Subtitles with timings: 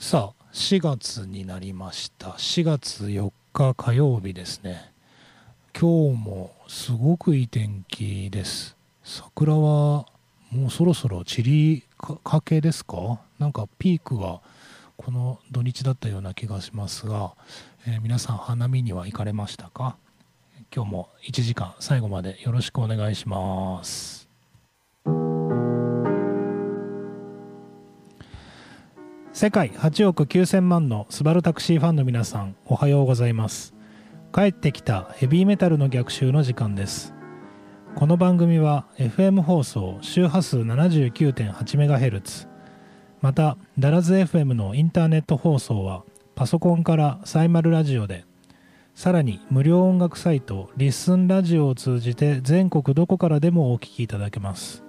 [0.00, 2.28] さあ4月になりました。
[2.28, 4.92] 4月4日火曜日ですね。
[5.78, 8.76] 今日もすごくいい天気です。
[9.02, 10.06] 桜は
[10.52, 11.82] もうそろそろ散り
[12.22, 13.18] かけですか？
[13.40, 14.40] なんかピークは
[14.96, 17.34] この土日だったような気がしますが、
[17.84, 19.96] えー、皆さん花見には行かれましたか？
[20.72, 24.27] 今日も1時間最後までよろしくお願いします。
[29.38, 33.72] 世界8億9000万のスバルタクシーファンの皆さんおはようございます。
[34.34, 37.14] 帰ってきたヘビーメタルの逆襲の時間です。
[37.94, 42.48] この番組は FM 放送周波数 79.8MHz
[43.20, 46.02] またダラズ FM のインターネット放送は
[46.34, 48.24] パソコンからサイマルラジオで
[48.96, 54.87] さらに無料音楽サイトリッスンラジオを通じて全国どこからでもお聴きいただけます。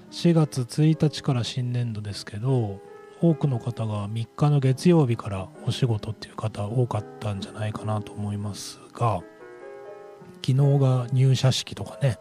[0.09, 2.79] 4月1日から新年度ですけど
[3.23, 9.23] 多くの方が3日の月曜日からお仕事っていう方多かったんじゃないかなと思いますが
[10.45, 12.17] 昨日が入社式とかね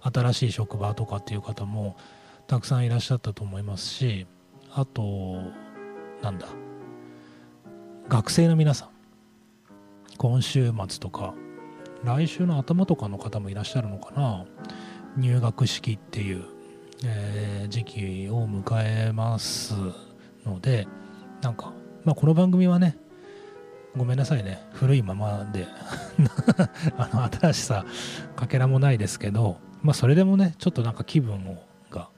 [0.00, 1.96] 新しい職場とかっていう方も
[2.48, 4.26] たくさんいらっしゃったと思いますし
[4.72, 5.36] あと
[6.20, 6.48] なんだ
[8.08, 8.88] 学生の皆さん
[10.16, 11.32] 今週末とか
[12.02, 14.46] 来週の頭とかの方もいらっしゃるのかな
[15.16, 16.42] 入学式っていう、
[17.04, 20.09] えー、時期を迎えます。
[20.44, 20.86] ので
[21.42, 21.72] なんか、
[22.04, 22.96] まあ、この番組はね
[23.96, 24.62] ごめんなさいね。
[24.72, 25.66] 古いままで
[26.96, 27.84] あの新しさ
[28.36, 31.56] かけらもないですけど、まあ、それでもねちょっとなんか気分を
[31.90, 32.08] が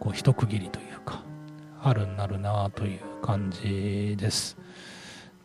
[0.00, 1.22] こう一区切りというか
[1.78, 4.56] 春になるなという感じです。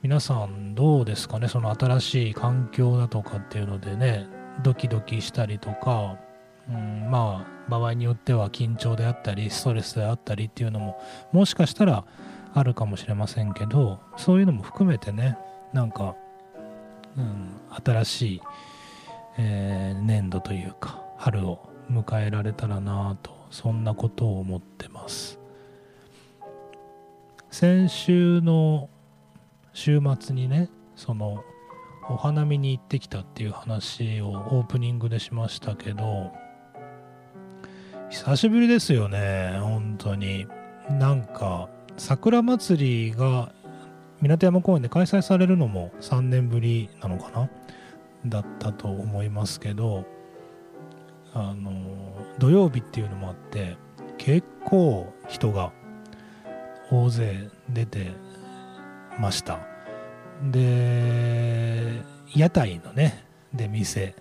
[0.01, 1.49] 皆さんどうですかね？
[1.49, 4.27] その新しい環境だとかっていうのでね
[4.63, 6.15] ドキドキしたりとか
[6.69, 12.05] うん、まあ場合によっては緊張であったりストレスであったりっていうのももしかしたら
[12.53, 15.37] あるかもしれませんけどそういうのも含めてね
[15.73, 16.15] なんか、
[17.17, 17.51] うん、
[17.83, 18.41] 新しい、
[19.37, 25.39] えー、年度というか春を迎えられたらなとそんなことを思ってます。
[27.51, 28.89] 先週の
[29.73, 31.43] 週末にねその
[32.07, 36.31] お花見に行ってきたっていう話をオープニングでしましたけど
[38.09, 40.47] 久しぶりですよね本当に。
[40.89, 43.51] なんか桜祭りが
[44.21, 47.49] 港山公園で開催されるのも3年ぶりなのかな
[48.25, 50.05] だったと思いますけど
[51.33, 51.71] あの
[52.39, 53.77] 土曜日っていうのもあって
[54.17, 55.71] 結構人が
[56.91, 58.11] 大勢出て
[59.19, 59.59] ました。
[60.51, 62.01] で
[62.35, 64.15] 屋台のねで店。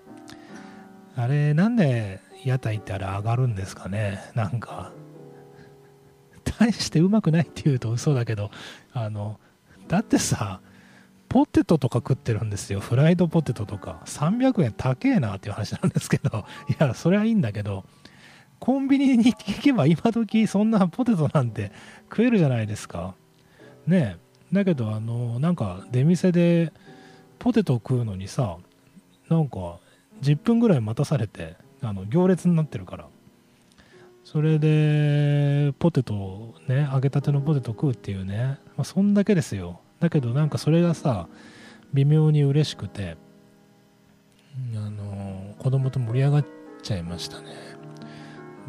[1.16, 4.20] あれなんで屋台ってあれ上がるんですかね？
[4.34, 4.92] なんか。
[6.58, 8.50] 大してうまくないって言うと嘘だけど
[8.92, 9.38] あの
[9.86, 10.60] だってさ
[11.28, 12.80] ポテトとか食ってるんですよ。
[12.80, 14.00] フライドポテトとか。
[14.06, 16.46] 300円高えなっていう話なんですけど。
[16.70, 17.84] いやそれはいいんだけど
[18.58, 21.70] コンビニに行けば今時そんなポテトなんて
[22.10, 23.14] 食えるじゃないですか。
[23.86, 24.16] ね
[24.52, 24.54] え。
[24.54, 26.72] だけどあのなんか出店で
[27.38, 28.56] ポテト食うのにさ
[29.28, 29.78] なんか
[30.22, 33.08] 10分ぐらい待たされてあの行列になってるから。
[34.24, 39.80] それでポテトね揚げたてのポテト食うっていうね、まあ、そんだけですよ。
[40.00, 41.28] だけどなんかそれがさ
[41.94, 43.16] 微妙に嬉しくて
[44.76, 46.46] あの子供と盛り上がっ
[46.82, 47.46] ちゃいましたね。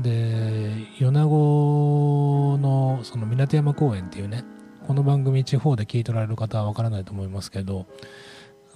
[0.01, 4.45] で米子のその港山公園っていうね
[4.87, 7.85] この番組地方で聞いておられる方はわからないと思いますけど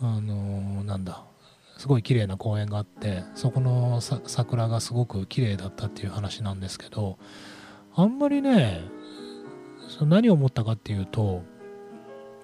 [0.01, 1.23] あのなんだ
[1.77, 7.17] すごい綺麗な公園があってそこの桜がすごく綺麗だったっていう話なんですけど
[7.95, 8.81] あんまりね
[10.01, 11.43] 何を思ったかっていうと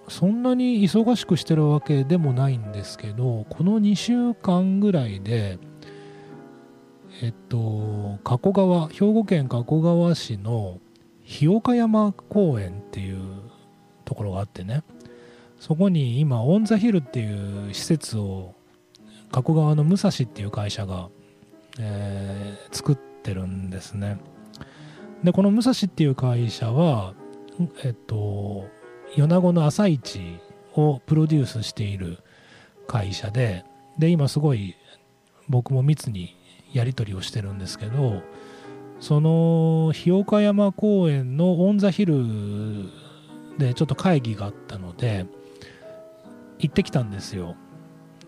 [0.07, 5.59] そんなに忙しくしてるわけでもないんですけどこの2週間ぐらいで
[7.21, 10.79] えっと加古川兵庫県加古川市の
[11.23, 13.19] 日岡山公園っていう
[14.05, 14.83] ところがあってね
[15.59, 18.55] そこに今オン・ザ・ヒルっていう施設を
[19.31, 21.09] 加古川の武蔵っていう会社が、
[21.79, 24.19] えー、作ってるんですね。
[25.23, 27.13] でこの武蔵っていう会社は
[27.83, 28.67] えっと
[29.15, 30.39] 米子の朝市
[30.75, 32.19] をプロデュースしている
[32.87, 33.65] 会社で
[33.97, 34.75] で今すごい
[35.49, 36.35] 僕も密に
[36.73, 38.21] やり取りをしてるんですけど
[38.99, 42.23] その日岡山公園のオン・ザ・ヒル
[43.57, 45.25] でちょっと会議があったので
[46.59, 47.55] 行ってきたんですよ。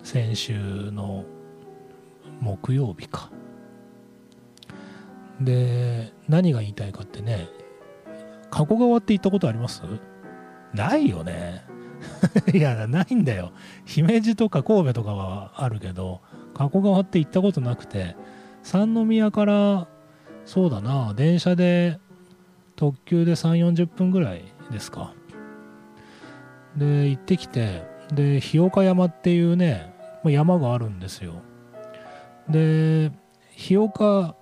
[0.04, 0.54] 先週
[0.92, 1.26] の
[2.40, 3.30] 木曜日か。
[5.40, 7.50] で何が言いたいかってね
[8.52, 9.82] 加古川って行ったことあります？
[10.74, 11.64] ないよね。
[12.54, 13.52] いやないんだよ。
[13.86, 16.22] 姫路とか神戸とかはあるけど
[16.54, 18.16] 加古川って行ったことなくて
[18.64, 19.88] 三宮から
[20.46, 22.00] そうだな電車で
[22.76, 25.14] 特急で3 4 0分ぐらいですか。
[26.76, 27.84] で行ってきて
[28.14, 29.91] で日岡山っていうね
[30.30, 31.42] 山があるんですよ。
[32.50, 33.12] で
[33.52, 34.36] 日岡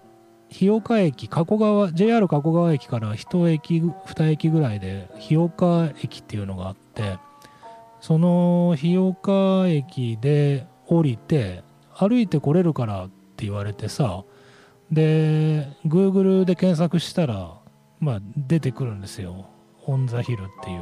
[0.50, 7.20] 日岡駅加古川 JR 加古川駅から1駅2駅ぐらいで日岡駅っていうのがあって
[8.02, 14.24] その日岡駅で降りて歩いてこれるからって言われてさ
[14.92, 17.60] で Google で検索したら
[18.00, 19.50] まあ出てくるんですよ。
[19.86, 20.82] オン・ザ・ヒルっていう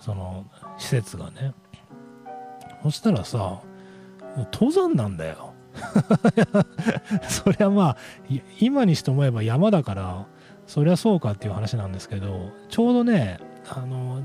[0.00, 0.44] その
[0.78, 1.54] 施設がね。
[2.82, 3.60] そしたらさ
[4.52, 5.52] 登山なんだよ。
[7.28, 7.96] そりゃまあ
[8.60, 10.26] 今にして思えば山だから
[10.66, 13.38] そりゃそうかっていう話なんですけどちょうどね
[13.70, 14.20] あの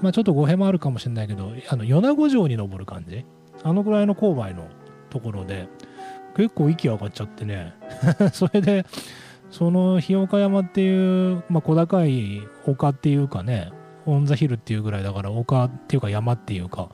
[0.00, 3.24] まあちょっと語弊もあるかもしれないけどあの米子城に登る感じ。
[3.62, 4.68] あのぐらいの勾配の
[5.10, 5.68] ところで
[6.34, 7.74] 結構息上がっちゃってね。
[8.32, 8.86] それで
[9.50, 13.72] その日岡山っていう、まあ、小高い丘っていうかね
[14.06, 16.88] オン・ザ・ヒルっていうぐらいだから丘っていうか山っていうか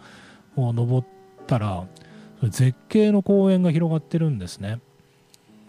[0.56, 1.08] を登っ
[1.46, 1.86] たら
[2.42, 4.80] 絶景の公園が広がってるんですね。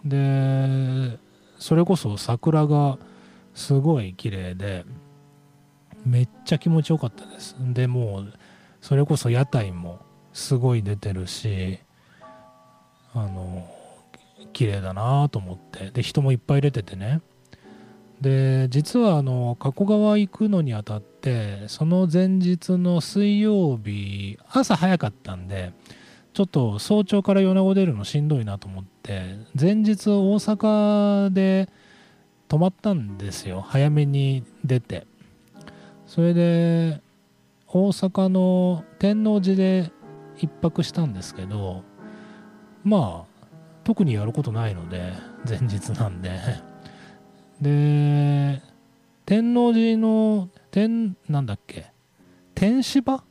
[0.04, 1.18] で
[1.58, 2.98] それこそ桜が
[3.54, 4.84] すごい綺麗で
[6.06, 7.56] めっちゃ気持ちよかったです。
[7.58, 8.32] でもう
[8.80, 10.00] それこそ屋台も
[10.32, 11.80] すごい出てるし
[13.12, 13.68] あの
[14.52, 15.90] 綺麗だなと思って。
[15.90, 17.20] で人もいっぱい出ててね。
[18.20, 25.72] で実はあの加古川行くのにあたってその前日の水曜日朝早かったんで
[26.32, 31.68] ちょっと早朝から米子出るのしんどいなと思って前日大阪で
[32.48, 33.60] 泊まったんですよ。
[33.60, 35.06] 早めに出て。
[36.06, 37.02] それで
[37.66, 39.92] 大阪の天王寺で
[40.38, 41.82] 1泊したんですけど
[42.82, 43.46] まあ
[43.84, 45.12] 特にやることないので
[45.46, 46.40] 前日なんで。
[47.60, 48.62] で
[49.26, 51.86] 天王寺の天なんだっけ？
[52.54, 53.24] 天芝？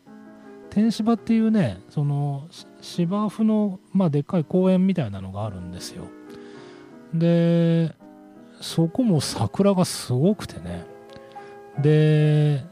[0.70, 2.50] 天芝っていうねその
[2.82, 6.08] 芝生のまあでっかい公園みたいなのがあるんですよ。
[7.14, 7.96] で
[8.60, 10.86] そこも桜がすごくてね。
[11.80, 12.66] で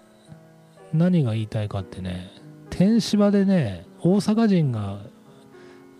[0.91, 2.29] 何が言いたいかってね
[2.69, 4.99] 天芝でね大阪人が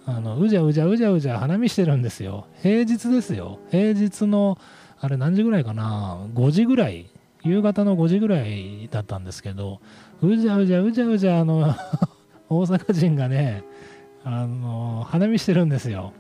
[0.06, 2.48] あのうじゃうじゃうじゃうじゃ花見してるんですよ。
[2.62, 3.60] 平日ですよ。
[3.72, 4.58] 平日の
[5.00, 7.10] あれ何時ぐらいかな？5時ぐらい
[7.46, 9.80] 夕方の5時ぐらいだったんですけど
[10.22, 11.76] うじゃうじゃうじゃうじゃあの
[12.50, 13.64] 大阪人がね
[14.24, 16.14] あの花見してるんですよ。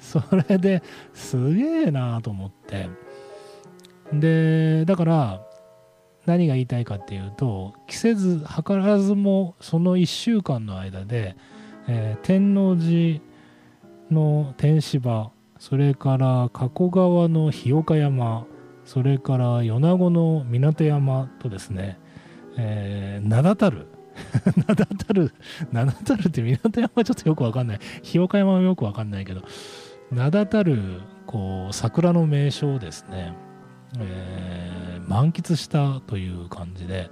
[0.00, 0.82] それで
[1.14, 2.88] すげえなと思って。
[4.12, 5.40] でだから
[6.26, 11.36] 何が言いたいかっていうと季節図らずもその1週間の間で、
[11.88, 13.20] えー、天王寺
[14.10, 18.46] の天芝それから加古川の日岡山
[18.86, 21.98] それから米子の港山とですね、
[22.56, 23.88] えー、名だたる
[24.68, 25.32] 名だたる
[25.72, 27.80] 名だたるって港山ちょっとよくわかんない。
[28.02, 29.42] 日岡山はよくわかんないけど
[30.10, 33.34] 名だたるこう桜の名所をですね、
[33.98, 37.10] えー、満喫したという感じで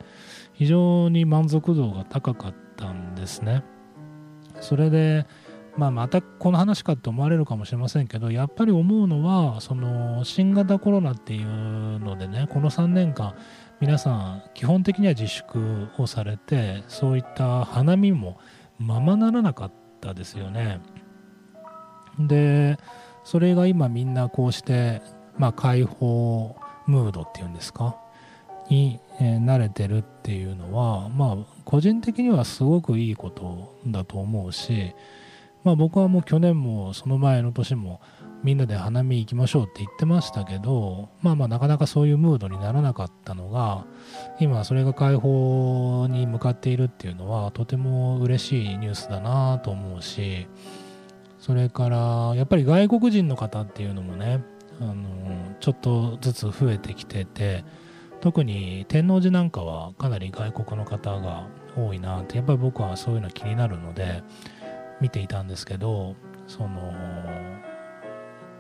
[0.53, 3.65] 非常に満足度が高かったんですね。
[4.61, 5.27] それで
[5.77, 13.35] まあ、またこの話かって思われるかもしれませんけどやっぱり思うのはその新型コロナっていうのでねこの3年間
[13.81, 18.39] 皆さん基本的には自粛をされてそういった花見も
[18.79, 20.81] ままならなかったですよね。
[22.19, 22.79] で
[23.25, 25.03] それが今みんなこうして、
[25.39, 27.97] まあ、開放ムードっていうんですか？
[28.71, 34.95] に、えー、慣れてるっていうのはまあ個人的にはすごくいいことだと思うし
[35.65, 38.01] まあ、僕はもう去年もその前の年も
[38.43, 43.87] みんなで花見行きましょうって言ってましたけどまあまあなかなかそういうムードにならなかったのが
[44.39, 50.47] 今それが解放に向かっているっていうのはとても嬉しいニュースだなと思うし
[51.39, 54.45] それからやっぱり外国人の方っていうのもね
[54.81, 57.65] あのちょっとずつ増えてきてて
[58.21, 64.23] 特に天王寺なんかはかなり外国の方が多いなってやっぱり僕はそういうの気になるので
[65.01, 66.93] 見ていたんですけどその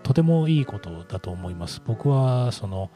[0.02, 1.80] とてもいいことだと思います。
[1.84, 2.90] 僕はその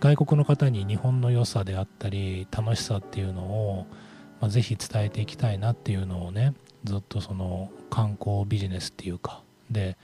[0.00, 3.86] 外国の方に日本の良さであったり楽しさっていうのを、
[4.40, 9.96] まあ、ぜひ伝えていきたいなっていうのをねずっとその観光ビジネスっていうかで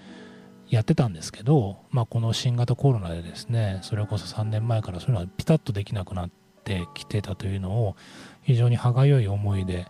[0.69, 6.31] やってたんですけど、まあ、この新型コロナでですねそれこそ3年前からそういうのはピタッとできなくなっ
[6.65, 7.97] てきてたというのを
[8.43, 9.87] 非常に歯がゆい思いで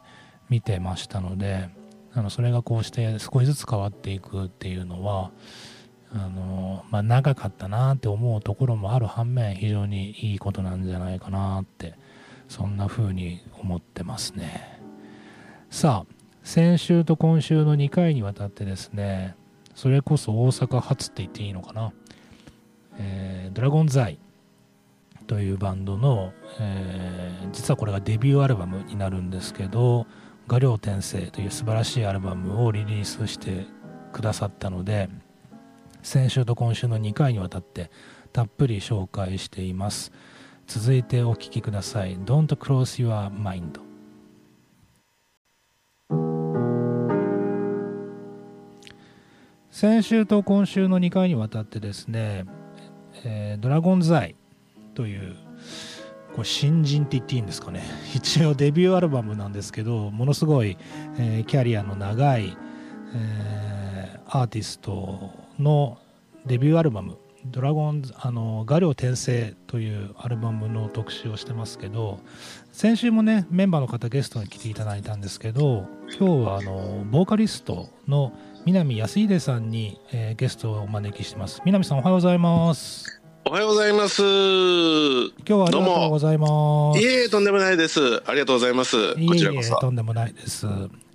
[0.48, 1.68] 見てましたので
[2.12, 5.30] あのそれがこうして少しずつ変わっていくっていうのは
[6.12, 11.94] あの、まあ、長かったなって思うところもある反面非常にいいことなんじゃないかなって
[12.48, 14.80] そんな風に思ってますね。
[15.70, 19.36] さあ先週と今週の2回にわたってですね
[19.76, 21.92] それこそ大阪発って言っていいのかな、
[22.98, 24.18] えー、ドラゴンズアイ
[25.28, 30.06] というバンドの、えー、実はこれがデビューアルバムになるんですけど
[30.48, 33.66] 「画量転生」という素晴らしいアルバムをリリースして
[34.12, 35.08] くださったので
[36.02, 37.90] 先週と今週の2回にわたって
[38.32, 40.12] たっぷり紹介しています。
[40.66, 42.16] 続いてお聴きください。
[42.16, 43.80] Don't Cross Your Mind
[49.70, 52.44] 先週と今週の2回にわたってですね、
[53.24, 54.36] えー、ドラゴンズアイ
[54.94, 55.36] という
[56.34, 57.82] これ新人って言っていいんですかね。
[58.14, 60.76] 一応デビューアルバムなんですけどものすごい、
[61.18, 62.56] えー、キャリアの長い、
[63.14, 65.98] えー、アーティストの
[66.46, 72.20] デビューアルバム「ドラゴンズあの画量転生」というアルバムの特集をしてますけど
[72.72, 75.86] 先週もねメンバーの方ゲストに来ていただいたんですけど
[76.18, 78.32] 今日はあのボーカリストの
[78.64, 81.62] 南康秀さんに、えー、ゲストをお招きしてます。
[81.64, 83.19] 南さんおはようございます。
[83.46, 84.22] おはようございます。
[84.22, 84.28] 今
[85.44, 87.00] 日はありがとうございます。
[87.00, 88.22] いえとんでもないです。
[88.26, 89.14] ありがとうございます。
[89.14, 89.76] こちらこそ。
[89.76, 90.66] とんでもないです。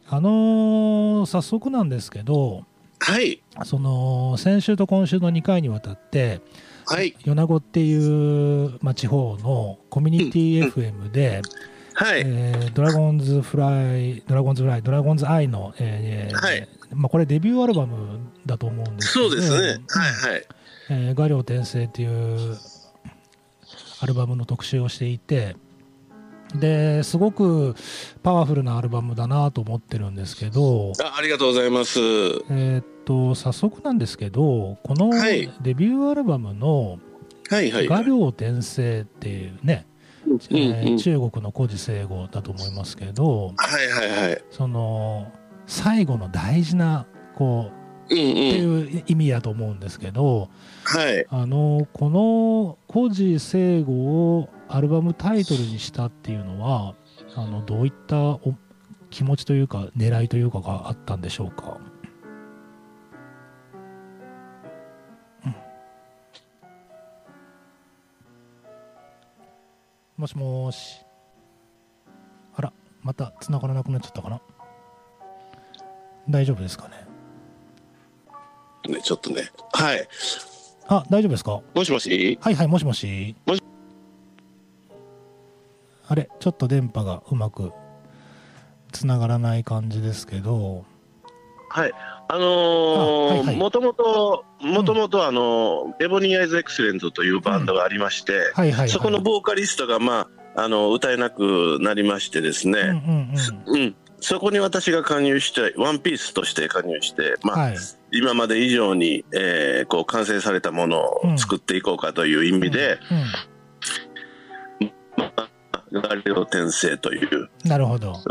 [0.08, 2.66] あのー、早速なんですけど
[3.00, 6.42] はい、その先週と今週の2回にわたって、
[6.86, 11.42] はい、米子っていう、まあ、地方のコミュニティ FM で、
[11.94, 12.24] はい。
[12.26, 16.68] えー、ドラゴンズフライドラゴンズフライドラゴンズアイの、えーはい。
[16.94, 19.30] まあ、これデビューアルバムだと思うんですけど。
[19.30, 19.58] そうですね。
[19.58, 20.46] はいはい
[20.90, 22.58] 「えー、画量転生」っていう
[24.02, 25.56] アルバムの特集をしていて
[26.54, 27.76] ですごく
[28.24, 32.00] パワフルなアルバムだなと思ってるんですけどあありがとうございます。
[32.50, 35.12] えっと早速なんですけどこの
[35.62, 37.00] デビューアルバムの
[37.50, 39.86] 「画量転生」っていうね、
[40.50, 45.32] え中国の古事成語だと思いますけど、はいはいはい、その
[45.68, 50.50] 最後の大事なこう、っていう意味だと思うんですけど、
[50.84, 56.96] はい、あのこの古事成語をアルバムタイトルにしたっていうのは
[57.36, 58.56] あのどういったお
[59.10, 61.80] 気持ちというか狙いというかがあったんでしょうか、
[65.46, 65.56] うん、
[70.18, 71.02] もしもし。
[72.58, 72.72] あら
[73.02, 74.40] また繋がらなくなっちゃったかな？
[76.30, 77.05] 大丈夫ですかね？
[78.88, 79.50] ねちょっとね。
[79.74, 80.08] はい。
[80.88, 81.62] あ大丈夫ですか？
[81.74, 82.38] もしもし？
[82.42, 83.36] はいはいもしもし。
[83.46, 83.64] もし。
[86.08, 87.72] あれちょっと電波がうまく
[88.92, 90.86] つながらない感じですけど。
[91.70, 91.92] はい。
[92.28, 98.52] あのーもともともともとあの、うん、エボニー・アイズ・エクセレントというバンドがありまして、
[98.88, 103.82] そこのボーカリストがまああの歌えなくなりましてですね、うん、うん。
[103.82, 107.78] うん、そこに私が加入してワンピースとして加入して、まあ、はい、
[108.12, 113.00] 今まで以上に、えー、こう完成されたものを作っていこうかという意味で、
[115.92, 117.50] ガリオ転生という。
[117.64, 118.22] なるほど。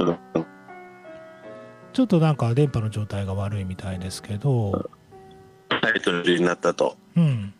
[1.93, 4.91] ちょっとなんか電波の状態が悪いみたいですけど。
[5.69, 6.97] タイトルになったと。
[7.17, 7.55] うん。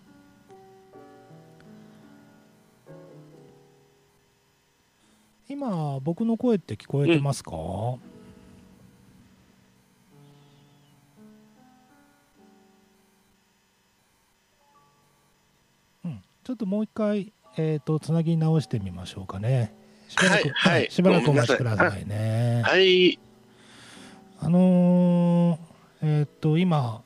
[5.49, 8.01] 今、僕の声って聞こえてますか、うん、
[16.45, 19.75] ちょっともう一回、えっ、ー、と、つなぎ直してみましょうかね。
[20.09, 22.63] しばらく、はい、しばらくお待ちくださいね。
[22.63, 23.19] はい。
[24.41, 27.01] あのー、えっ、と、今、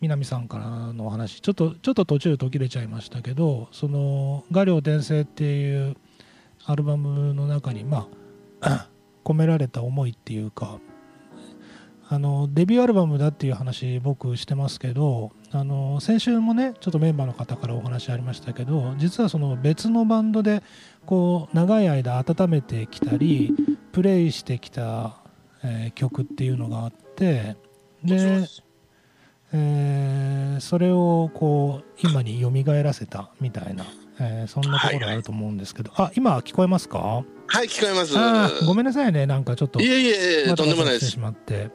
[0.00, 5.94] 南さんからのお話、ちょっと、ちょっと途中途切れちゃいましたけど、その、画量転生っていう
[6.64, 8.08] アルバムの中に、ま
[8.62, 8.88] あ、
[9.22, 10.78] 込められた思いっていうか、
[12.12, 20.62] あのデビューアルバムだっていう話僕してますけどあの先週もねちょっとメンバーの方からお話ありましたけど実はその別のバンドで
[21.06, 23.54] こう長い間温めてきたり
[23.92, 25.22] プレイしてきた、
[25.64, 27.56] えー、曲っていうのがあって
[28.04, 28.46] で、
[29.54, 32.50] えー、それをこう今に蘇
[32.82, 33.86] らせたみたいな、
[34.22, 36.98] えー、そんなところあると思うんですけど、はいはい、あ今聞こえますか？
[36.98, 37.24] は
[37.62, 38.64] い聞こえます。
[38.64, 39.26] ごめんなさいね。
[39.26, 40.12] なんかちょっといえい
[40.48, 41.10] えとんでもないです。
[41.10, 41.70] しまって。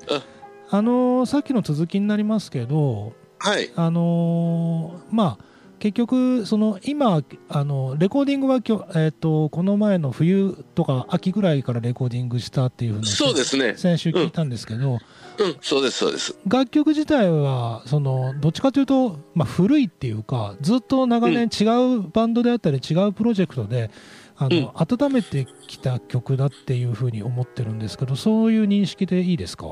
[0.70, 3.72] あのー、さっきの続きになりますけどはい。
[3.76, 5.46] あのー、まあ
[5.80, 13.76] 結局その今あのレコーディングはきょ、えーと、この前の冬とか秋ぐらいからレコーディングしたっていうふうにそうですね。
[13.78, 15.00] 先週聞いたんですけど、
[15.38, 16.36] うん、うん、そうですそうです。
[16.48, 21.64] 楽曲自体はそのどっちかというと、まあ、古いっていうかずっと長年違
[21.98, 23.92] うバンドであったり違うプロジェクトで、
[24.36, 24.72] あの、うん、
[25.08, 29.66] 温めてきた曲だっていうふうに思ってるんですけどそういう認識でいいですか？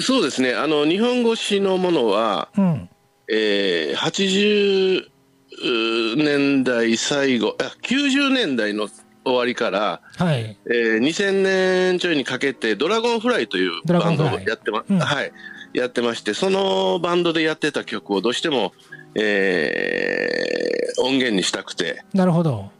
[0.00, 0.54] そうですね。
[0.54, 2.88] あの日本語詞のものは、うん。
[3.26, 5.08] えー、80
[6.16, 8.88] 年代最後あ90年代の
[9.24, 10.56] 終わりから、はい。
[10.66, 15.32] えー、2000年ちょいにかけてドラゴンフライというバンドをやってま、うん、はい、
[15.72, 18.72] やってましてそのバンドでやってた曲をどうしても、
[19.14, 22.04] えー、音源にしたくて。
[22.12, 22.70] なるほど。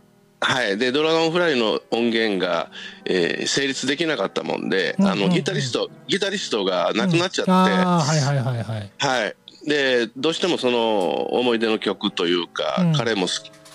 [0.40, 2.70] はい、でドラゴンフライの音源が、
[3.06, 13.26] えー、成立できなかったもんで、うんうんうん、あのギタリストギタリストが亡くなっちゃって、うん、はいはいはいはい、はい、でどうしてもその思い出の曲というか、うん、彼も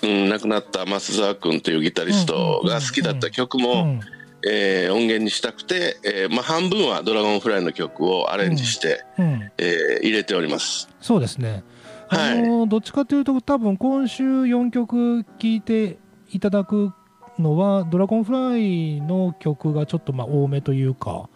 [0.02, 4.00] うん、亡くなった増沢君というギタリストが好きだった曲も、うん、
[4.48, 10.88] えー、音源にしたくて、えーまあ、半分はドラゴンフライの曲をアレンジして、うん、えー、入れております。
[11.00, 11.64] そうですね。
[12.08, 15.98] あの、はい、どっちかというと多分今週4曲聴いて
[16.30, 16.92] いただく
[17.38, 21.28] のはドラゴンフライの曲がちょっとまあ多めというか。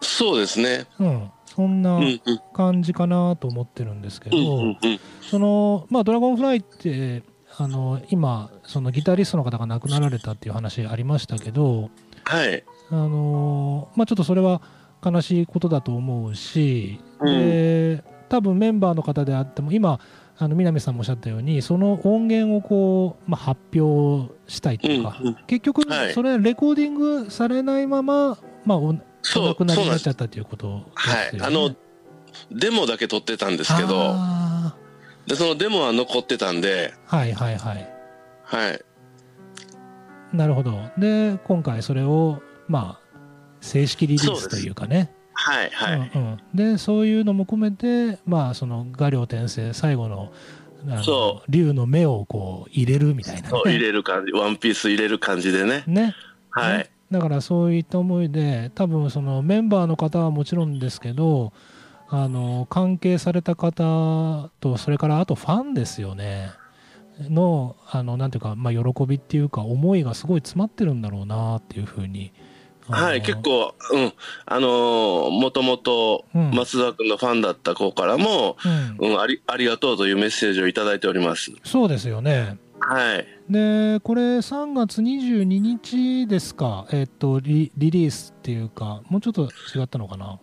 [0.00, 2.00] そうですね、うん、そんな
[2.54, 4.76] 感じかなと思ってるんですけど、
[5.20, 7.22] そのまあ、ドラゴンフライって
[7.58, 11.90] あの今そのギタリストの方が亡くなられたっていう話ありましたけど、
[12.24, 12.64] はい。
[12.90, 14.62] あのまあ、ちょっとそれは
[15.04, 19.98] 悲しいことだと思うし、うん、で多分メンバーの方であっても今
[20.38, 28.78] あの南さんもおっしゃったようにその音源をこう、まあ、発表したいというか、うんうん、結局それレコーディングされないまま、まあ、
[29.36, 31.40] お亡くなりになっちゃったということ、ね、はい。
[31.40, 31.74] あの
[32.50, 34.14] デモだけ撮ってたんですけど。
[35.26, 36.94] でそのデモは残ってたんで。
[37.06, 37.88] はいはいはい。
[38.44, 38.84] はい。
[40.32, 40.72] なるほど。
[40.98, 43.18] で今回それをまあ
[43.60, 45.12] 正式リリースというかね。
[45.34, 50.32] はいはい、うんうん、でそういうのも込めてまあその画量転生最後の
[51.02, 51.50] そう。
[51.50, 55.84] 竜の目をこう入れるみたいな、ね、そう入れる感じワンピース入れる感じでね。
[55.86, 56.14] ね。
[56.50, 61.52] はい、ねだからそういった思いで多分そのメンバーの方はもちろんですけど
[62.08, 66.50] あの関係された方とそれからあとファンですよね
[67.20, 72.32] のあのなんていうか、まあ、喜びっていうか思いがすごい詰まってるんだろうなっていうふうに
[72.88, 74.12] はい、結構、うん、
[74.44, 78.56] あのー、もともと松田君のファンだった子からも、
[79.00, 81.52] うん、うん、あり、ありがとうというメッセージを頂いております。
[81.62, 82.58] そうですよね。
[82.88, 83.26] はい。
[83.52, 90.38] で、これ3月22日ですか、えっ、とリ、リリースっていうか、もうちょっと違ったのかな？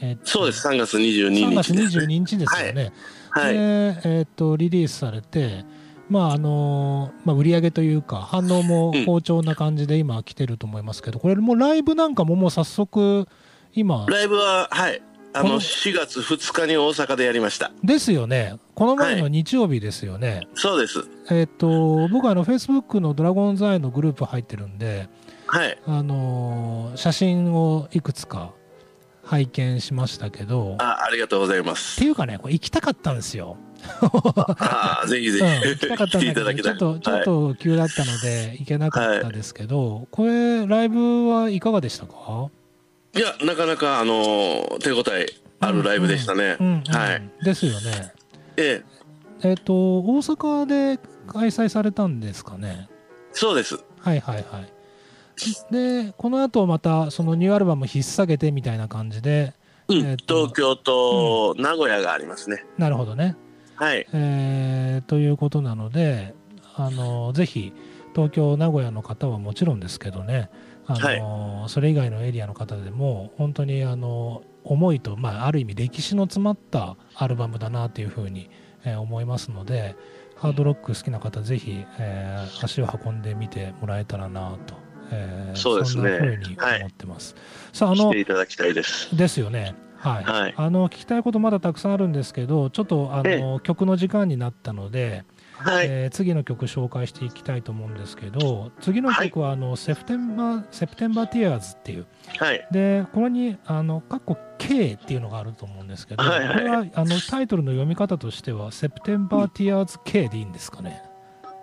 [0.00, 1.46] えー、そうです、3月22日、ね。
[1.46, 2.92] 3月22日ですよね。
[3.30, 3.54] はい。
[3.54, 5.64] で、えっ、と、リリースされて、
[6.08, 13.28] まああのまあ、売り上げというか反応も好調な感じで今来てると思いますけど、これもライブなんかももう早速
[13.74, 15.02] 今ライブははい
[15.38, 17.70] あの4月2日に大阪でやりました。
[17.84, 18.58] ですよね。
[18.74, 21.04] この前の日曜日ですよね、はい、そうです。
[21.30, 25.08] えっ、と僕はあのフェイスブックのドラゴンズアイのグループ入ってるんで
[25.46, 25.78] はい。
[25.86, 28.52] あの写真をいくつか
[29.24, 32.00] 拝見しましたけどあありがとうございます。
[32.00, 33.56] っていうかねこれ行きたかったんですよ。
[34.58, 42.50] あぜひぜひ、うん、行きたかったんだけど ちょっとちょっと急だったので行けなかったですけど、はい、これライブはいかがでしたか？
[43.18, 45.26] いやなかなかあの手応え
[45.58, 47.44] あるライブでしたね、はい。
[47.44, 48.12] ですよね。
[48.56, 48.84] え
[49.42, 49.48] え。
[49.48, 52.88] えっ、と大阪で開催されたんですかね？
[53.32, 53.82] そうです。
[53.98, 54.72] はいはいはい。
[55.72, 59.52] でこの後またそのニューアルバム引っ提げてみたいな感じで、
[59.88, 63.36] うん、えー、東京と名古屋がありますね、なるほどね。
[63.74, 66.34] はい、えー、ということなので
[66.76, 67.72] あのぜひ
[68.14, 70.50] 東京名古屋の方はもちろんですけどね
[70.88, 78.50] あの、はい、それ以外のエリアの方でも本当にあの思いと、まあ、ある意味歴史の詰まったアルバムだなというふうに、
[78.84, 79.96] えー、思いますので
[80.36, 84.74] ハードロック好きな方ぜひ、えー、足を運んでみてもらえたらなと、
[85.10, 86.02] えー、そうですね。
[86.02, 87.34] そんなふうに思ってます。
[87.34, 89.14] はい、さああのいただきたいです。
[89.16, 89.74] ですよね。
[89.96, 95.24] はい、はい、あの聞きたいことまだたくさんあるんですけどちょっとあの曲の時間になったので、
[95.58, 102.06] はい、えー、次の曲紹介していきたいと思うんですけど次の曲はあの、はい、セプテンバーセプテンバーティアーズっていう、
[102.38, 111.02] はい、でこれにあのカッコ K っていうのがあると思うんですけど、はいはい、これはあのタイトルの読み方としてはセプテンバーティアーズ K でいいんですかね、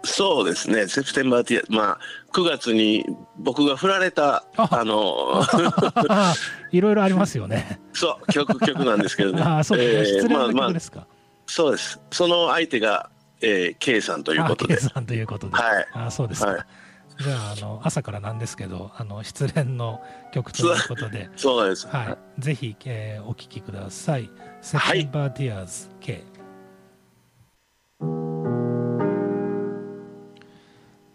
[0.05, 1.99] そうですね、セプテンバーティア、まあ、
[2.31, 3.05] 9月に
[3.37, 5.43] 僕が振られた、あの
[6.71, 7.81] いろいろありますよね。
[7.93, 9.41] そう、曲、曲なんですけどね。
[9.43, 11.15] あそう、えー、失礼な曲ですか、まあまあ、
[11.47, 11.99] そうです。
[12.11, 13.09] その相手が、
[13.41, 14.75] えー、K さんということで。
[14.75, 15.55] K さんということで。
[15.55, 15.87] はい。
[15.93, 16.51] あそうですか。
[16.51, 16.65] はい
[17.17, 20.01] じゃああの朝からなんですけどあの失恋の
[20.33, 24.29] 曲ということで そうです、はい、ぜひ、えー、お聴きください
[24.61, 26.23] 「セプテンバーティアーズ K」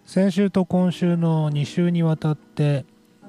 [0.04, 2.84] 先週と今週の2週にわたって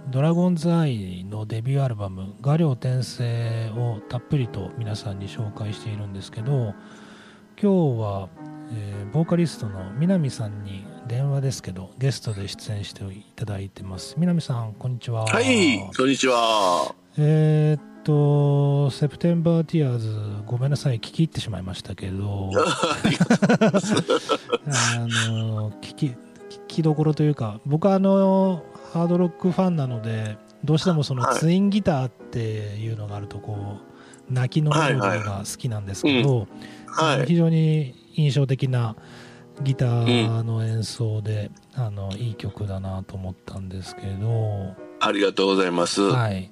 [0.10, 6.74] ドラゴンズアイのデビューアルバム「画量転生」をたっぷりと皆さんに紹介しているんですけど
[7.62, 8.30] 今日は
[8.74, 14.16] えー、ボーカリストの南さんに電話ですけどゲストで出演していただいてます。
[14.18, 15.26] 南さんこんにちは。
[15.26, 16.96] はいこんにちは。
[17.18, 22.50] えー、っとセプテンバーティアーズごめんなさい聞き入ってしまいましたけど。
[22.56, 22.62] あ
[25.28, 26.16] の聞き聞
[26.68, 32.40] きどころというか僕はあのハードロックファンなのでどうしてもそのツインギターって
[32.78, 33.80] いうのがあるとこ
[34.30, 36.48] う泣きのメロディーが好きなんですけど、
[36.88, 38.96] はいはい、非常に印象的な
[39.64, 44.76] ギターの演奏で、うん、あのいい曲だなと思ったんですけど。
[45.04, 46.52] ありがとうございます、はい、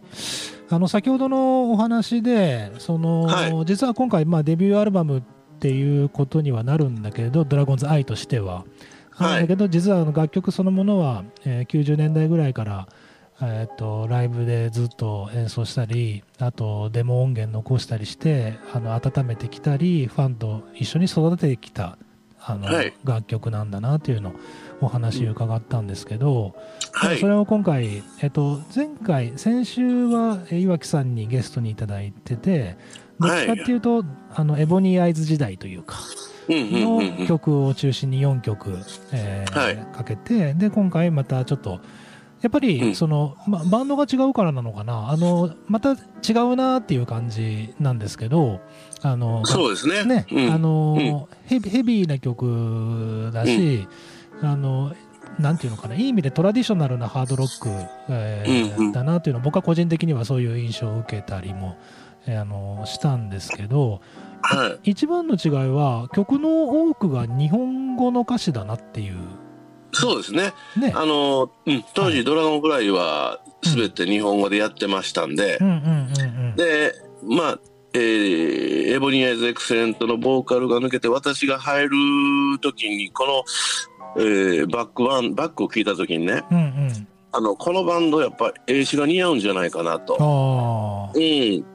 [0.69, 5.23] あの先ほどのお話でその、はい、実は今回、まあ、デビューアルバムっ
[5.59, 8.65] ていうことにはなるんだけれどドラゴンズ愛としては、
[9.11, 12.87] はい、だけど実はあの楽曲そのものは、えー、90年代ぐらいから
[13.41, 21.97] えーと、ライブでずっと演奏したりあとデモ音源残したりしてあの温めてきたりファンと一緒に育ててきた
[22.41, 24.33] あの、はい、楽曲なんだなというのを
[24.81, 26.55] お話伺ったんですけど、
[26.91, 32.77] はい、それを今回、えーと、前回先週は岩木さんにゲストにいただいてて
[33.19, 35.99] どっちかっていうと、はい、あのエボニーアイズ時代というか。
[36.51, 38.79] の曲を中心に4曲、
[39.11, 41.79] えーかけてで今回またちょっと
[42.41, 45.09] やっぱりその、うん、ま、バンドが違うからなのかな。
[45.09, 48.61] あのまた違うなっていう感じなんですけど
[49.01, 50.03] あのそうですね。
[50.05, 53.87] ね、うん、あの、うん、ヘビーな曲だし、
[54.41, 54.93] あの
[55.37, 55.95] なんていうのかな。
[55.95, 57.69] いい意味でトラディショナルなハードロック、
[58.09, 59.39] えー、うんうん、だなというの。
[59.39, 61.77] は僕は個人的にはそういう印象を受けたりも、
[62.25, 64.01] えー、あのしたんですけど、
[64.41, 69.15] はい、一番の違いは曲の多くが日本語の歌詞だなっていう
[69.91, 70.53] そうですね。
[70.77, 70.93] ね。
[70.95, 75.59] あの、うん、当時、ドラゴンフライは全て日本語でやってましたんで、
[76.55, 77.59] で、まあ、
[77.93, 81.89] えー、エボニー・アイズ・エクセレントのボーカルが抜けて私が入る
[82.61, 83.43] 時にこ
[84.15, 91.65] の、えー、バックワンバックを聞いた時にね、うんうん、あのこのバンドやっぱ英詞が似合うんじゃないかなと、うん、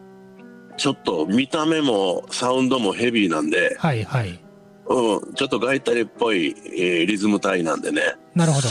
[0.77, 4.44] ちょっと見た目もサウンドもヘビーなんで、はいはい、
[4.87, 8.03] うん、ちょっとガイタレっぽい、えー、リズム体なんでね。
[8.35, 8.69] なるほど。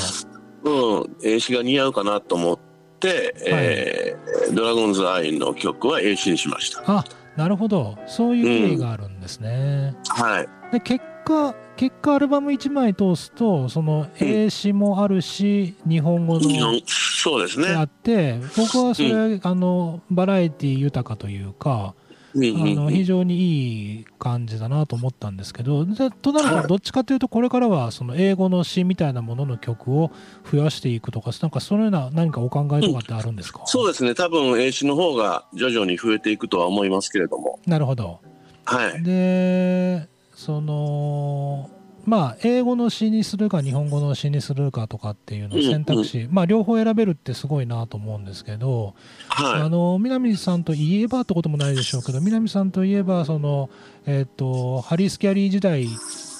[0.64, 2.60] うん、英詞が似合うかなと思っ
[3.00, 6.84] て、はい、えー、ドラゴンズアイの曲は英詞にしました。
[6.86, 7.04] あ、
[7.36, 7.98] なるほど。
[8.08, 9.96] そういう意味があるんですね。
[10.18, 10.48] うん、はい。
[10.72, 21.96] で、結果、結果アルバム1枚通すとその英詞もあるし、うん、日本語のそうですねあって僕はそれ、うん、あのバラエティ豊かというか
[22.36, 30.12] あの非常にいい感じだなと思ったんですけどでとなるとどっちかというとこれからはその英語の詩みたいなものの曲を
[30.52, 34.16] 増やしていくとかなんかそのような何かお考えとかってあるんですか、うん、そうですね。
[34.16, 37.60] 多分英詞の方が徐々に増えていくとは思いますけれども。
[37.68, 38.22] なるほど。
[38.66, 39.04] はい。
[39.04, 41.70] でその
[42.06, 48.94] まあ、英語の詩にするか日本語の詩にするかとかっていうの選択肢、まあ、両方選べるってすごいなと思うんですけど、
[49.30, 53.70] はい、あの南さんといえばってこともないでしょうけど南さんといえばその、
[54.06, 55.88] えーと、ハリー・スキャリー時代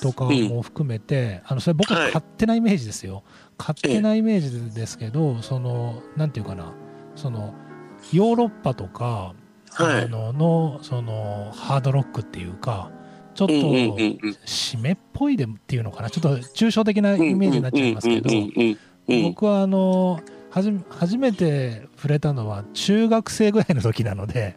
[0.02, 3.24] とかも含めて、うん、あのそれ僕は勝手なイメージですよ、はい、
[3.60, 6.74] 勝手なイメージですけど、そのなんていうかな
[7.16, 7.54] その
[8.12, 9.34] ヨーロッパとか、
[9.72, 12.92] はい、あののそのハードロックっていうか。
[13.36, 16.10] ちょっと締めっぽいでっていうのかな？
[16.10, 18.30] ちょっと抽象的なイメージになっちゃいますけど
[19.24, 24.56] 僕はあの初めて触れたのは中学生ぐらいの時なので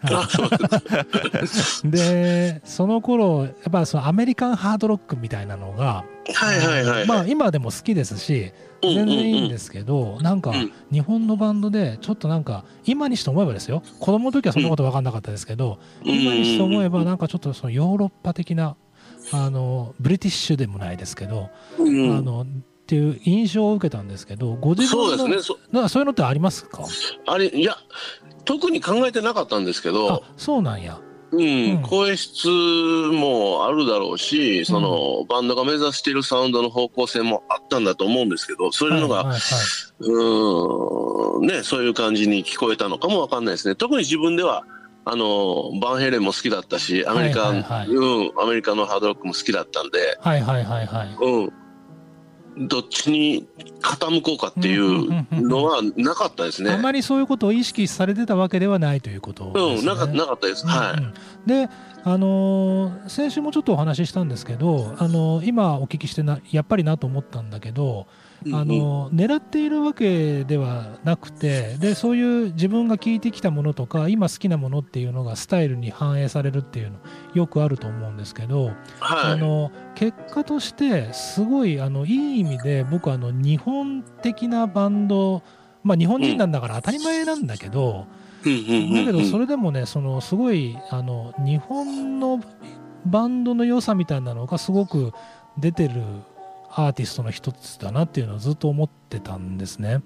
[1.84, 10.52] でその頃やっぱそのアメリカンハードロックみたいなのが、はいはいはい、まあ今でも好きですし全然いいんですけど、なんか
[10.92, 13.82] 日本のバンドでちょっとなんか今にして思えばですよ。
[13.98, 18.76] 子供の時はそんなこと分かんなかったですけど、今にして思えばなんかちょっとそのヨーロッパ的な
[19.32, 22.46] あのブリティッシュでもないですけど、うん、あのっ
[22.86, 25.58] ていう印象を受けたんですけどご自分のそうですね。
[25.72, 26.84] なんかそういうのってありますか？
[27.26, 27.76] あれいや
[28.48, 30.98] 特に考えてなかったんですけどそうなんや
[31.30, 43.74] うん、声質もあるだろうし、その、バンドが目指しているサウンドの方向性もあったんだと思うんですけど、そういうのが、はいはいはい、うん、ね、そういう感じに聞こえたのかもわかんないですね。
[43.74, 44.64] 特に自分では、
[45.04, 51.16] あの、バンヘレンも好きだったし、アメリカ、はいはいはい、うん、アメリカのハードロックも好きだったんで、はいはいはいはい。
[51.20, 51.52] うん。
[52.58, 53.46] どっちに
[53.80, 56.72] 傾こうかっていうのはなかったですね。
[56.72, 59.52] あまりそういうことを意識されてたわけではないということね。
[59.78, 60.66] うん、なかなかったです。
[60.66, 60.96] は
[61.46, 61.48] い。
[61.48, 61.68] で、
[62.04, 68.06] あのー、先週もちょっとお話ししたんですけど、あのー、今お聞きしてなやっぱりなと思ったんだけど、
[68.52, 76.98] あの狙っているわけではなくてでそういう自分が聞いてきたものとか今好きなものっていうのがスタイルに反映されるっていうの
[77.34, 78.66] よくあると思うんですけど、
[79.00, 85.42] はい、あの結果としてすごいあのいい意味で僕はあの日本的なバンド
[85.82, 88.06] まあ日本人なんだから当たり前なんだけど、
[88.44, 92.40] だけどそれでもねそのすごいあの日本の
[93.06, 95.12] バンドの良さみたいなのがすごく
[95.56, 96.02] 出てる
[96.70, 100.02] アーティストの一つだなっていうのをずっと思ってたんですね。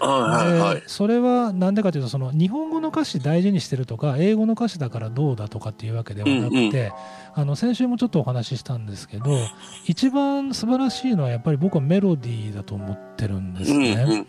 [0.00, 6.92] はいはい、それは何でかというとその日本語の歌詞大事にしてるとか英語の歌詞だからどうだとかっていうわけではなくて、
[7.34, 9.38] あの先週もちょっとお話ししたんですけど
[9.86, 14.26] 一番素晴らしいのはやっぱり僕はメロディーだと思ってるんですね。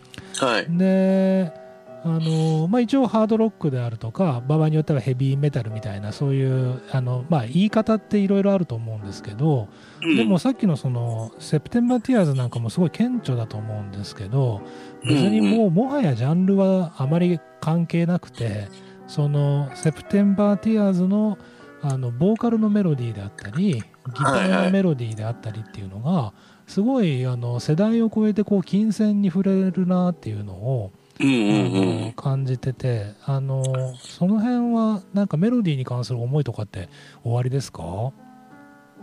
[0.68, 1.63] で
[2.06, 9.68] あのまあ、一応ハードロックであるとか場合によってはヘビーメタルみたいなそういうあの、まあ、言い方っていろいろあると思うんですけど、
[10.02, 14.60] うん、でもさっきのその「セプテンバー・ティアーズ」なんかもすごい顕著だと思うんですけど
[15.02, 18.68] 別にもう、もはやジャンルはあまり関係なくて
[19.06, 21.38] そのセプテンバー・ティアーズの
[21.80, 23.82] あのボーカルのメロディーであったりギ
[24.16, 26.32] ターのメロディーであったりっていうのが
[26.66, 30.92] すごいあの世代を超えてこう金銭に触れるなっていうのを
[32.16, 33.62] 感じててあの
[33.98, 36.88] その辺はなんかメロディーに関する思いとかって
[37.22, 38.12] 終わりですか？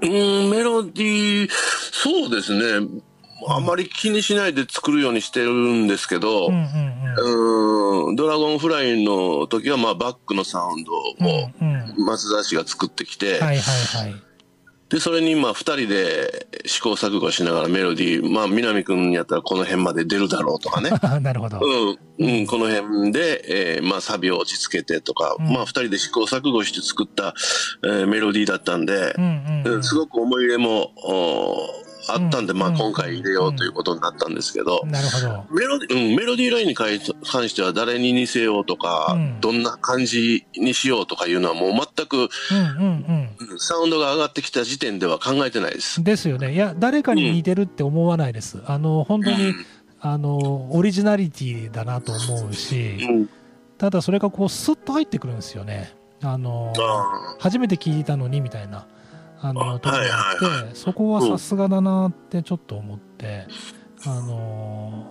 [0.01, 2.87] うんメロディーそうですね。
[3.47, 6.57] あんまり気にしないで作るようにしてるんですけど、うんう
[8.07, 11.15] んうん、ドラゴンフライの時はまあバックのサウンドを
[11.97, 14.15] 松田氏が作ってきて、はいはいはい
[14.91, 20.89] で、それにまあ二人で試行錯誤しながらメロディー、まあ南くんやったらこの辺まで出るだろうとかね。
[21.21, 21.59] なるほど。
[22.19, 27.33] うん、うん、この辺で、えー、まあサビを落ち着けてとか、うん、まあ二人で試行錯誤して作った、
[27.85, 30.91] えー、メロディーだったんで、うんうんうん、すごく思い入れも、
[32.07, 42.29] あったんで、まあ今回入れようということになったんですけど、なるほどメロディ、うん、メロディーラインに関しては誰に似せようとか、うん、どんな感じにしようとかいうのはもう全く、
[43.59, 46.03] サウンドが上がってきた時点では考えてないです。
[46.03, 46.53] ですよね。
[46.53, 48.59] いや、誰かに似てるって思わないです。
[48.65, 49.53] あの、本当に、
[49.99, 52.97] あの、オリジナリティだなと思うし、
[53.77, 55.93] ただそれがこうスッと入ってくるんですよね。
[56.23, 56.73] あの、
[57.39, 58.87] 初めて聞いたのにみたいな。
[59.41, 63.47] あのとこがあって、はいはい、そこはさすがだなってちょっと思って、
[64.05, 65.05] あの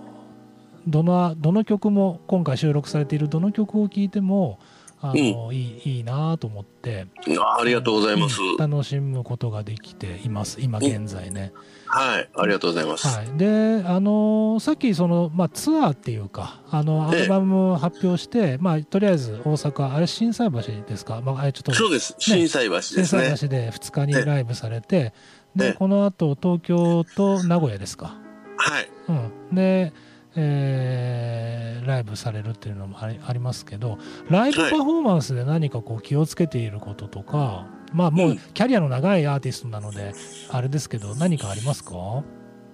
[0.86, 4.58] どのどの曲も今回収録されているどの曲を聴いても
[5.02, 7.06] あの、うん、いいいいなと思って。
[7.26, 10.60] ありがとうございます、楽しむことができています。
[10.60, 11.52] 今現在ね、
[11.86, 22.14] はいありがとうございます、はい、であのさっきその、まあ、ツアーっていうかあのアルバムを発表して、まあ、とりあえず大阪あれ心斎橋ですか、まあ、あれちょっと、そうです。
[22.18, 23.04] 心斎橋ですね。
[23.04, 25.12] 心斎橋で2日にライブされて
[25.56, 28.14] でこの後東京と名古屋ですか？
[28.56, 29.12] はい、う
[29.52, 29.92] ん、で
[30.36, 40.14] えー、ライブされるっていうのもありありますけどライブパフォーマンスで何かこう気をつけていることとか、はい、まあもうキャリアの長いアーティストなので
[40.50, 42.22] あれですけど何かありますか？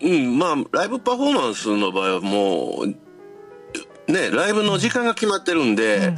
[0.02, 6.16] うんまあライブパフォーマンスの場合はもうねライブの時間が決まってるんで、うんうんうん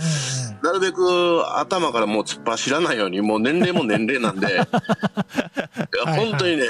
[0.62, 4.64] なるべく頭からもう突っ走らないように、もう年齢も年齢なんで、 いや
[6.06, 6.64] 本当にね、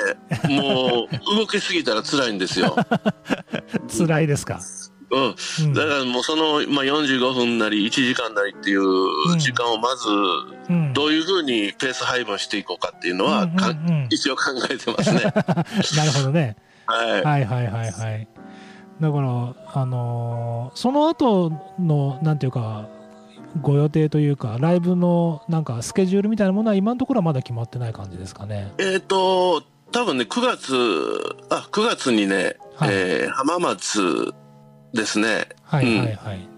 [0.49, 2.77] もう動きすぎたら辛いんですよ。
[3.97, 4.61] 辛いですか？
[5.11, 10.07] うん、だからもうその、まあ、45分なり1時間なりっていう時間をまず
[10.93, 13.49] どういうふうにペース配分していこうかっていうのは、
[14.11, 15.23] 一応考えてますね。
[15.97, 16.57] なるほどね。
[16.85, 18.29] はい、はいはいはいはい
[19.01, 22.89] だからあのー、その後のなんていうか
[23.61, 28.73] ご予定というか、ライブのなんかスケジュールみたいなものは今のところはまだ決まってない感じですかね。
[28.79, 34.35] えっ、ー、と、多分ね、9月、あ、9月にね、はい、えー、浜松
[34.93, 35.49] ですね。
[35.63, 36.49] はいはいはい。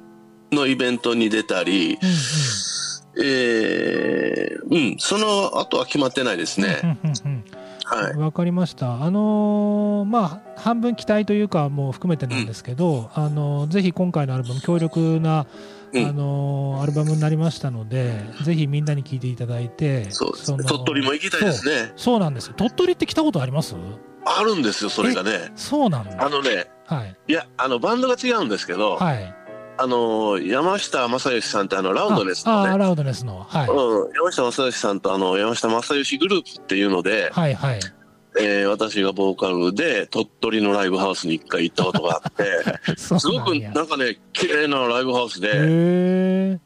[0.51, 2.15] うん、のイベントに出たり、うんうん
[3.23, 6.99] えー、うん、その後は決まってないですね。
[7.85, 9.03] はい、分かりました。
[9.03, 15.47] あのー、まあ、半分期待というか、もう含めてなんですけど、うん、あのー、ぜひ今回のアルバム、強力な、
[15.95, 18.13] あのー、アルバムになりましたので、
[18.45, 21.93] ぜひみんなに聴いていただいて、そうですね、鳥取も行きたいですね。
[21.97, 23.75] そうなんです鳥取って来たことあります？
[24.25, 25.53] あるんですよ、それがね。
[25.57, 29.35] そうなんあのね、はい、いや、あの、バンドが違うんですけど、はい。
[29.83, 33.69] あの山下正義さんってあのラウドネスの、ね、あラウドネスの、はい。
[33.69, 37.81] うん、山下正義さんとあの山下正義グループっていうので、はいはい
[38.43, 46.61] えー、私がボーカルで鳥取のライブハウスに一回行ったことがあって すごくなんかね綺麗なライブハウスで、うん、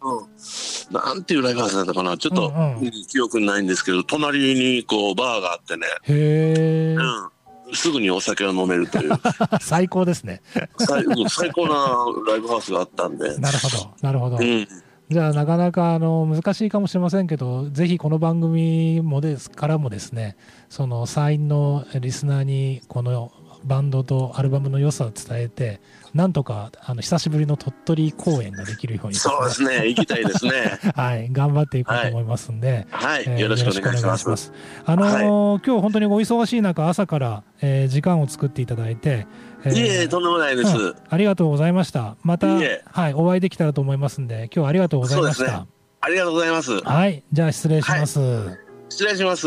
[0.91, 2.17] なんていうライブハウスだったかな？
[2.17, 5.87] ちょっと、うんうん、記憶ないんですけど隣にこうバーがあってね。
[6.03, 7.31] へえ、うん。
[7.75, 9.13] すぐにお酒を飲めるという。
[9.61, 10.43] 最高ですね。
[10.79, 13.37] 最最高なライブハウスがあったんで。
[13.39, 14.69] なるほどなるほど、うん、
[15.11, 20.37] じゃあなかなかあの難しいかもしれませんけどぜひこの番組もですからもですね
[20.71, 23.33] そのサインのリスナーにこの
[23.64, 25.81] バンドとアルバムの良さを伝えて
[26.14, 30.79] なんとかあの久しぶりの鳥取公演ができるように、そうですね行きたいですね。
[30.95, 34.53] はい頑張っていこうと思いますんで、はい、えー、よろしくお願いします。
[34.85, 39.27] あのーはい、今日本当にお忙しい中朝から、えー、時間を作っていただいて、えー、
[39.70, 42.16] いえとんでもないです、うん、ありがとうございました。
[42.22, 45.66] またはいお会いできたらと思いますんで今日はありがとうございました、ね、
[46.00, 46.81] ありがとうございます。
[46.83, 49.46] はいじゃあ失礼します、はい、失礼します。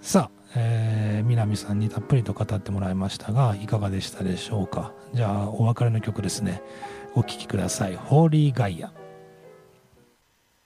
[0.00, 4.92] さあえー、南さんにたっぷりと語ってもらいましたがいかがでしたでしょうか。
[5.14, 6.62] じゃあお別れの曲ですね。
[7.14, 8.92] お聴きください「ホーリーガイア」